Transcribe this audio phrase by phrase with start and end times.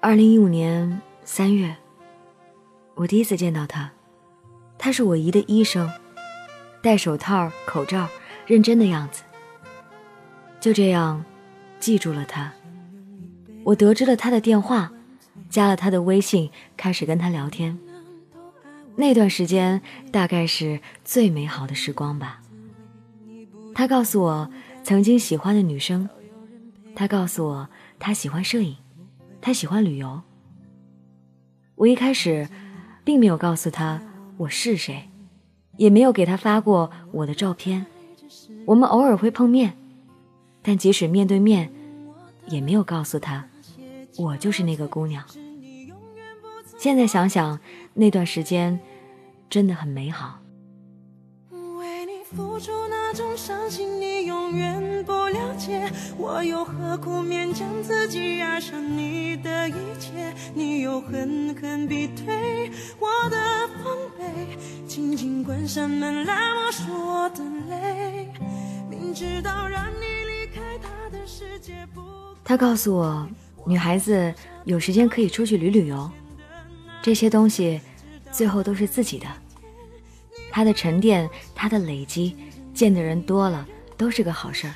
[0.00, 1.74] 二零一五年三月，
[2.94, 3.90] 我第一次见到他，
[4.78, 5.90] 他是我姨的医生，
[6.82, 8.06] 戴手套、口罩，
[8.46, 9.22] 认真的样子。
[10.60, 11.24] 就这样，
[11.80, 12.52] 记住了他。
[13.64, 14.92] 我得知了他的电话，
[15.48, 17.76] 加了他的微信，开始跟他聊天。
[18.94, 19.80] 那段时间
[20.12, 22.42] 大概是最美好的时光吧。
[23.74, 24.50] 他告诉我
[24.84, 26.08] 曾经喜欢的女生，
[26.94, 27.68] 他告诉我
[27.98, 28.76] 他喜欢摄影。
[29.40, 30.22] 他喜欢旅游。
[31.74, 32.48] 我一开始
[33.04, 34.00] 并没有告诉他
[34.36, 35.08] 我是谁，
[35.76, 37.86] 也没有给他发过我的照片。
[38.64, 39.76] 我们偶尔会碰面，
[40.62, 41.70] 但即使面对面，
[42.48, 43.48] 也没有告诉他
[44.18, 45.24] 我就是那个姑娘。
[46.78, 47.58] 现在想想，
[47.94, 48.78] 那段时间
[49.48, 50.40] 真的很美好。
[52.36, 55.90] 付出那种伤心，你永远不了解。
[56.18, 60.34] 我又何苦勉强自己爱上你的一切？
[60.52, 62.70] 你又狠狠逼退
[63.00, 63.36] 我的
[63.82, 68.30] 防备，轻轻关上门来默数我的泪。
[68.90, 72.02] 明知道让你离开他的世界不。
[72.44, 73.26] 他告诉我，
[73.64, 76.10] 女孩子有时间可以出去旅旅游，
[77.00, 77.80] 这些东西
[78.30, 79.26] 最后都是自己的。
[80.56, 82.34] 他的沉淀，他的累积，
[82.72, 84.72] 见的人多了都是个好事儿。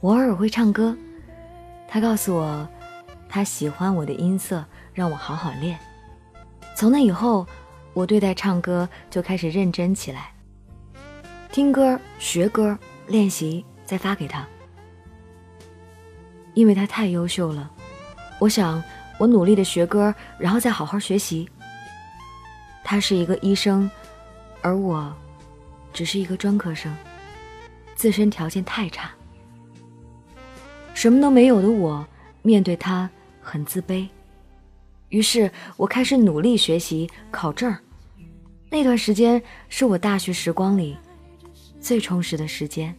[0.00, 0.96] 我偶尔会唱歌，
[1.86, 2.66] 他告诉我，
[3.28, 5.78] 他喜欢我的音色，让我好好练。
[6.74, 7.46] 从那以后，
[7.92, 10.32] 我对待唱歌就开始认真起来，
[11.52, 14.48] 听歌、学歌、练习，再发给他。
[16.54, 17.70] 因为他太优秀了，
[18.38, 18.82] 我想
[19.18, 21.46] 我努力的学歌，然后再好好学习。
[22.82, 23.90] 他是一个医生。
[24.66, 25.14] 而我，
[25.92, 26.92] 只是一个专科生，
[27.94, 29.12] 自身条件太差，
[30.92, 32.04] 什么都没有的我，
[32.42, 33.08] 面对他
[33.40, 34.08] 很自卑。
[35.10, 37.72] 于是我开始努力学习，考证。
[38.68, 40.96] 那段时间是我大学时光里
[41.80, 42.92] 最充实的时间，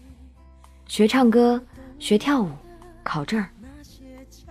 [0.88, 1.62] 学唱歌，
[2.00, 2.50] 学跳舞，
[3.04, 3.46] 考证。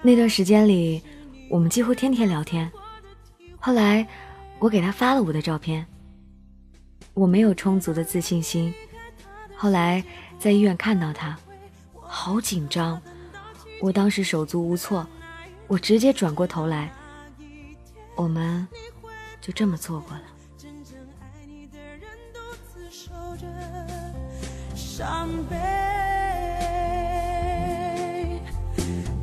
[0.03, 1.03] 那段时间里，
[1.49, 2.71] 我们几乎天天聊天。
[3.59, 4.07] 后来，
[4.59, 5.87] 我给他发了我的照片。
[7.17, 8.75] 我没有充足的自信心，
[9.57, 10.05] 后来
[10.39, 11.35] 在医院看到他，
[12.03, 13.01] 好紧张，
[13.81, 15.07] 我当时手足无措，
[15.67, 16.93] 我直接转过头来，
[18.17, 18.69] 我们
[19.41, 20.23] 就这么错过了。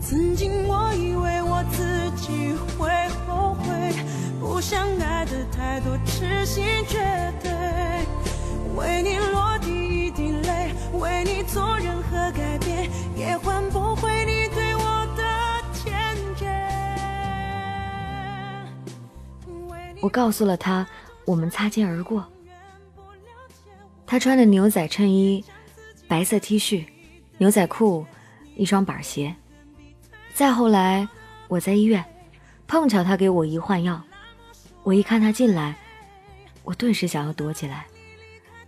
[0.02, 2.90] 曾经我以为我自己会
[3.28, 3.94] 后悔，
[4.40, 7.13] 不想爱的太多，痴心绝。
[8.84, 15.24] 为你落地一滴泪，为你做任何改变，也换不回你对我的。
[20.02, 20.86] 我告诉了他，
[21.24, 22.26] 我们擦肩而过。
[24.06, 25.42] 他穿的牛仔衬衣，
[26.10, 26.84] 白色 T 恤，
[27.38, 28.06] 牛仔裤，
[28.58, 29.34] 一双板鞋。
[30.34, 31.08] 再后来，
[31.48, 32.04] 我在医院，
[32.68, 34.02] 碰巧他给我一换药，
[34.84, 35.74] 我一看他进来，
[36.66, 37.86] 我顿时想要躲起来。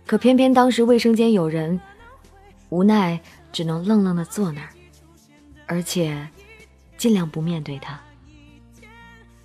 [0.06, 1.80] 可偏偏当时卫生间有人，
[2.68, 4.68] 无奈只能愣愣的坐那儿，
[5.66, 6.28] 而且
[6.96, 8.00] 尽量不面对他。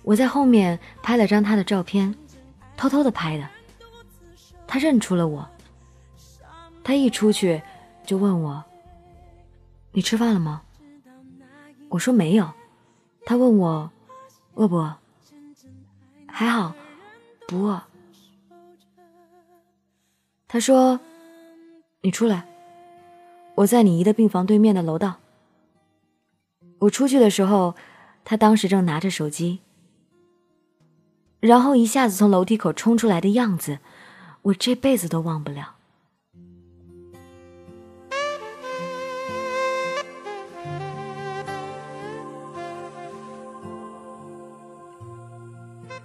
[0.04, 2.14] 我在后面拍了张他的照片，
[2.76, 3.48] 偷偷的拍的。
[4.68, 5.48] 他认出了我，
[6.84, 7.60] 他一出去
[8.06, 8.64] 就问我
[9.92, 10.62] ：“你吃饭了吗？”
[11.90, 12.48] 我说没有。
[13.26, 13.90] 他问我
[14.54, 14.96] 饿不饿？
[16.26, 16.74] 还好，
[17.46, 17.82] 不饿。
[20.52, 21.00] 他说
[22.04, 22.46] ：“你出来，
[23.54, 25.14] 我在你姨的病房对面的楼道。”
[26.80, 27.74] 我出去的时候，
[28.22, 29.60] 他当时正拿着手机，
[31.40, 33.78] 然后一下子从楼梯口冲出来的样子，
[34.42, 35.76] 我这辈子都忘不了。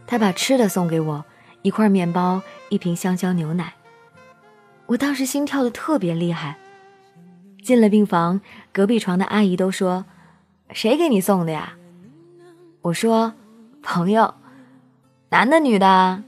[0.05, 1.25] 他把吃的送给我，
[1.63, 3.73] 一块面包，一瓶香蕉牛奶。
[4.87, 6.57] 我当时心跳的特别厉害，
[7.61, 8.39] 进了病房，
[8.71, 10.05] 隔壁床的阿姨都说
[10.71, 11.73] ：“谁给你送的呀？”
[12.81, 13.33] 我说
[13.83, 14.33] ：“朋友，
[15.29, 16.23] 男的女的？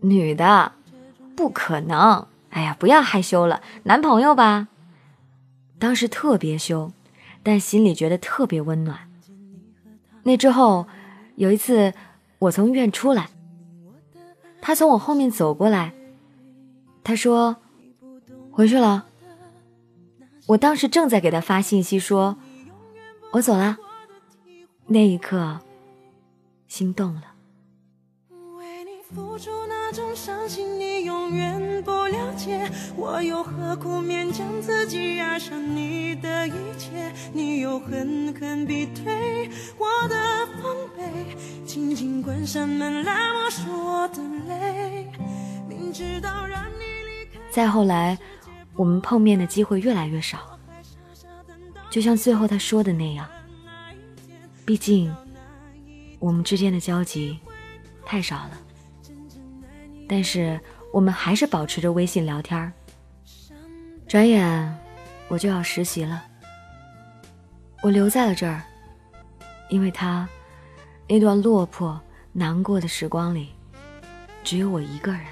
[0.00, 0.72] 女的，
[1.36, 2.26] 不可能！
[2.50, 4.66] 哎呀，不要害羞了，男朋友吧？”
[5.78, 6.92] 当时特别羞，
[7.44, 8.98] 但心里觉得特别温暖。
[10.24, 10.88] 那之后，
[11.36, 11.92] 有一次
[12.40, 13.28] 我从医院出来，
[14.60, 15.92] 他从我后面走过来。
[17.04, 17.56] 他说
[18.50, 19.04] ：“回去了。”
[20.48, 22.36] 我当时正在给他发信息，说
[23.32, 23.76] ：“我走了。”
[24.88, 25.60] 那一刻，
[26.66, 27.22] 心动了。
[28.58, 32.70] 为你付出那种伤心，你永远不了解。
[32.96, 37.12] 我又何苦勉强自己爱上你的一切？
[37.32, 41.36] 你又狠狠逼退我的防备，
[41.66, 45.10] 轻轻关上门来默数我的泪。
[45.68, 46.93] 明知道让你。
[47.54, 48.18] 再后来，
[48.74, 50.58] 我们碰面的机会越来越少，
[51.88, 53.24] 就像最后他说的那样。
[54.66, 55.14] 毕竟，
[56.18, 57.38] 我们之间的交集
[58.04, 58.58] 太少了。
[60.08, 60.60] 但是
[60.92, 62.72] 我们还是保持着微信聊天。
[64.08, 64.76] 转眼
[65.28, 66.24] 我就要实习了，
[67.82, 68.64] 我留在了这儿，
[69.70, 70.28] 因为他
[71.08, 72.00] 那段落魄
[72.32, 73.54] 难过的时光里，
[74.42, 75.22] 只有我一个人。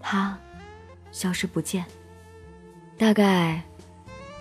[0.00, 0.38] 他
[1.14, 1.86] 消失不见，
[2.98, 3.62] 大概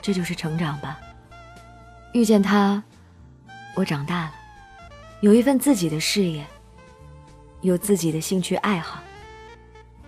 [0.02, 1.00] 这就是成长吧。
[2.14, 2.84] 遇见他，
[3.76, 4.34] 我长大了，
[5.22, 6.44] 有一份自己的事业。
[7.62, 9.02] 有自己的兴趣爱好，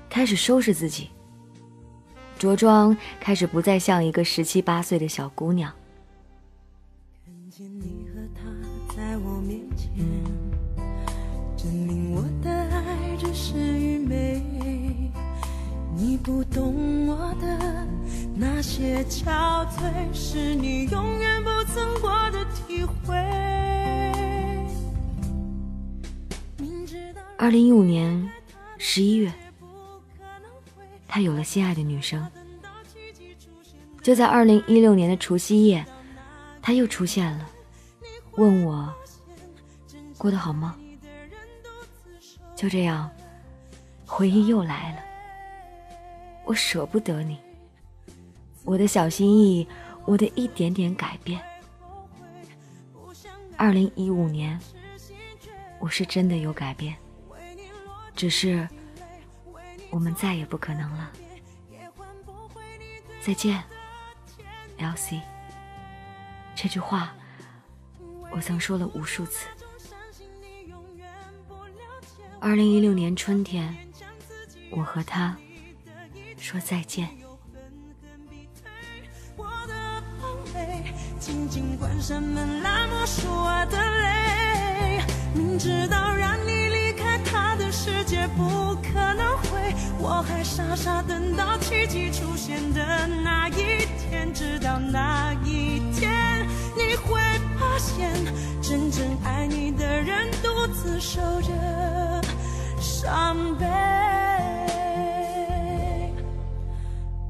[0.09, 1.09] 开始收拾自己，
[2.37, 5.71] 着装开始不再像一个十七八岁的小姑娘。
[7.23, 8.41] 看见你和他
[8.93, 9.89] 在我面前，
[11.55, 12.04] 证明
[18.85, 23.15] 些憔悴，是你永远不曾过的体会。
[27.35, 28.31] 二零一五年
[28.77, 29.33] 十一月，
[31.07, 32.23] 他有了心爱的女生。
[34.03, 35.83] 就在二零一六年的除夕夜，
[36.61, 37.49] 他又出现了，
[38.33, 38.93] 问我
[40.15, 40.75] 过得好吗？
[42.55, 43.09] 就这样，
[44.05, 44.99] 回忆又来了。
[46.45, 47.39] 我舍不得你，
[48.65, 49.67] 我的小心翼翼，
[50.05, 51.39] 我的一点点改变。
[53.55, 54.59] 二零一五年，
[55.79, 56.95] 我是真的有改变。
[58.15, 58.67] 只是，
[59.91, 61.11] 我们再也不可能了。
[63.21, 63.63] 再见
[64.77, 65.21] ，L.C。
[66.55, 67.13] 这句话，
[68.31, 69.47] 我曾说了无数次。
[72.39, 73.75] 二零一六年春天，
[74.71, 75.37] 我和他
[76.37, 77.24] 说再见。
[85.33, 87.65] 明知道让你离开他的。
[87.71, 97.19] 世界不可能会，我还傻傻等到奇迹出现的那一天，直到那一天，你会
[97.59, 98.09] 发现，
[98.61, 101.51] 真正爱你的人独自守着
[102.79, 103.65] 伤悲。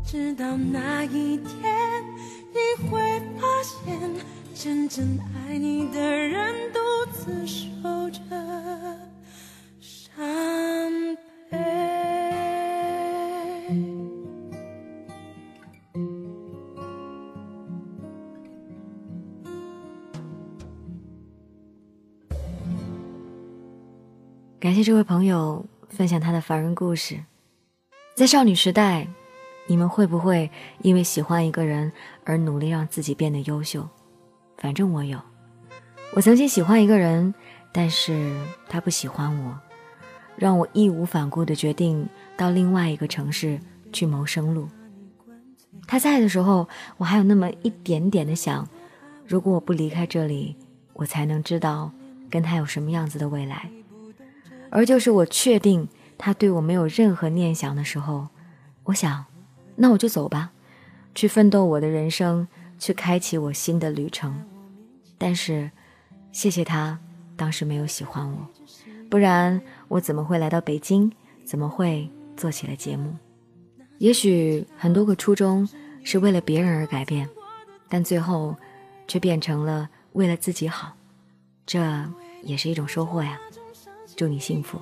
[0.05, 1.75] 直到那一天，
[2.53, 3.14] 你会
[3.65, 3.99] 现，
[4.53, 6.79] 真正爱你的人独
[7.11, 7.65] 自守
[8.11, 8.19] 着。
[24.59, 27.19] 感谢这位朋友分享他的凡人故事。
[28.15, 29.07] 在少女时代，
[29.67, 30.49] 你们会不会
[30.81, 31.91] 因为喜欢一个人
[32.23, 33.87] 而努力让自己变得优秀？
[34.57, 35.19] 反正我有。
[36.13, 37.33] 我曾经喜欢一个人，
[37.71, 38.33] 但是
[38.69, 39.59] 他不喜欢我，
[40.37, 43.59] 让我义无反顾地决定到另外一个城市
[43.91, 44.67] 去谋生路。
[45.87, 48.67] 他在的时候，我还有那么一点点的想，
[49.27, 50.55] 如果我不离开这里，
[50.93, 51.91] 我才能知道
[52.29, 53.69] 跟他有什么样子的未来。
[54.69, 55.87] 而就是我确定
[56.17, 58.27] 他对我没有任何念想的时候，
[58.85, 59.25] 我想，
[59.75, 60.51] 那我就走吧，
[61.13, 62.47] 去奋斗我的人生，
[62.79, 64.33] 去开启我新的旅程。
[65.17, 65.69] 但是，
[66.31, 66.99] 谢谢他
[67.35, 68.47] 当时没有喜欢我，
[69.09, 71.11] 不然我怎么会来到北京？
[71.43, 73.13] 怎么会做起了节目？
[73.99, 75.67] 也许很多个初衷
[76.03, 77.29] 是为了别人而改变，
[77.87, 78.55] 但最后
[79.07, 80.93] 却变成了为了自己好，
[81.65, 81.79] 这
[82.43, 83.39] 也是一种收获呀。
[84.15, 84.79] 祝你幸福。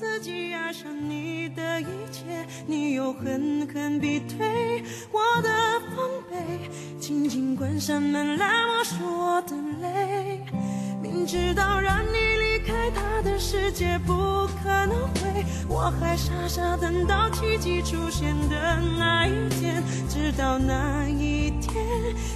[0.00, 2.24] 自己爱上你的一切？
[2.66, 5.50] 你又狠狠逼退我的
[5.94, 10.40] 防备，轻轻关上门来默数我的泪。
[11.02, 14.14] 明知道让你离开他的世界不
[14.62, 21.84] 可能会，我还傻傻等到奇迹出现的那一天，直到那一天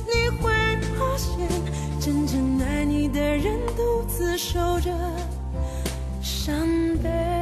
[0.04, 0.52] 你会
[0.98, 1.48] 发现。
[1.98, 4.90] 真正爱你的人独自守着
[6.20, 6.54] 伤
[7.02, 7.33] 悲。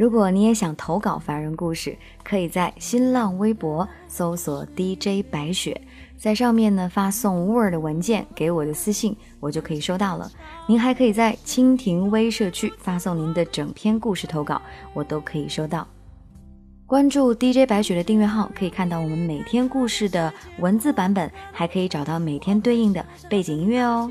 [0.00, 5.78] 如果你也想投稿凡人故事，可以在新浪微博搜索 DJ 白雪，
[6.16, 10.32] 在上面呢发送 Word 文件给我的私信，我就可以收到了。
[10.66, 14.62] 您还可以在蜻蜓微社区发送您的整篇故事投稿，
[14.94, 15.86] 我都可以收到。
[16.86, 24.10] 关注 DJ 白雪的订阅号，可以看到我们每天故事的文字版本，还可以找到每天对应的背景音乐哦。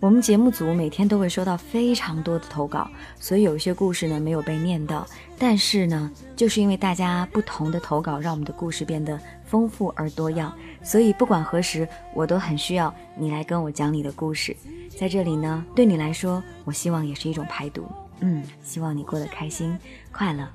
[0.00, 2.88] 我们节目组每天都会收到非常多的投稿，
[3.18, 5.04] 所以有一些故事呢没有被念到。
[5.36, 10.54] 但是呢，就是因为大家不同的投稿，让我们的故事变得丰富而多样。
[10.84, 14.56] 所以不管何时，我都很需要你来跟我讲你的故事。
[14.96, 17.84] 在这里呢，对你来说，我希望也是一种排毒。
[18.20, 19.76] 嗯，希望你过得开心
[20.12, 20.48] 快乐。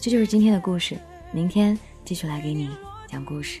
[0.00, 0.96] 这就是今天的故事，
[1.32, 2.70] 明天继续来给你
[3.08, 3.60] 讲故事。